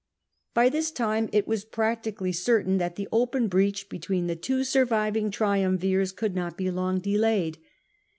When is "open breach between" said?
3.11-4.25